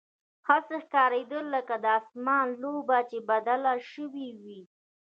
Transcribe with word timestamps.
هسې 0.47 0.77
ښکارېده 0.85 1.39
لکه 1.53 1.75
د 1.83 1.85
اسمان 1.99 2.47
لوبه 2.61 2.97
چې 3.09 3.17
بدله 3.29 3.73
شوې 3.91 4.27
وي. 4.41 4.61